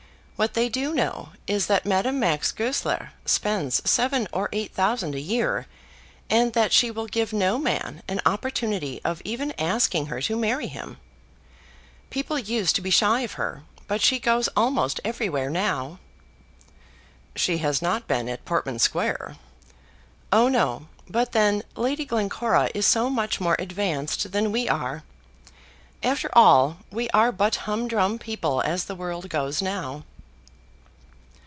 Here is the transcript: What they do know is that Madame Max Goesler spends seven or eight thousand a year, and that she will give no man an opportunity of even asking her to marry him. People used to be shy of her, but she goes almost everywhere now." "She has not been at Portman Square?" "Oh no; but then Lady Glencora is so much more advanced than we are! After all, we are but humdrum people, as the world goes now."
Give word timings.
What 0.43 0.55
they 0.55 0.69
do 0.69 0.91
know 0.95 1.33
is 1.45 1.67
that 1.67 1.85
Madame 1.85 2.19
Max 2.19 2.51
Goesler 2.51 3.11
spends 3.27 3.79
seven 3.87 4.27
or 4.33 4.49
eight 4.51 4.73
thousand 4.73 5.13
a 5.13 5.19
year, 5.19 5.67
and 6.31 6.53
that 6.53 6.73
she 6.73 6.89
will 6.89 7.05
give 7.05 7.31
no 7.31 7.59
man 7.59 8.01
an 8.07 8.21
opportunity 8.25 8.99
of 9.05 9.21
even 9.23 9.53
asking 9.59 10.07
her 10.07 10.19
to 10.23 10.35
marry 10.35 10.65
him. 10.65 10.97
People 12.09 12.39
used 12.39 12.73
to 12.75 12.81
be 12.81 12.89
shy 12.89 13.19
of 13.21 13.33
her, 13.33 13.61
but 13.85 14.01
she 14.01 14.17
goes 14.17 14.47
almost 14.57 14.99
everywhere 15.05 15.51
now." 15.51 15.99
"She 17.35 17.59
has 17.59 17.79
not 17.79 18.07
been 18.07 18.27
at 18.27 18.43
Portman 18.43 18.79
Square?" 18.79 19.35
"Oh 20.31 20.47
no; 20.47 20.87
but 21.07 21.33
then 21.33 21.61
Lady 21.75 22.03
Glencora 22.03 22.71
is 22.73 22.87
so 22.87 23.11
much 23.11 23.39
more 23.39 23.57
advanced 23.59 24.31
than 24.31 24.51
we 24.51 24.67
are! 24.67 25.03
After 26.01 26.31
all, 26.33 26.77
we 26.89 27.11
are 27.11 27.31
but 27.31 27.57
humdrum 27.67 28.17
people, 28.17 28.61
as 28.61 28.85
the 28.85 28.95
world 28.95 29.29
goes 29.29 29.61
now." 29.61 30.03